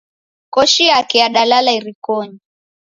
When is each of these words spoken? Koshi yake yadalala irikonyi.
Koshi 0.53 0.83
yake 0.91 1.15
yadalala 1.21 1.71
irikonyi. 1.79 2.39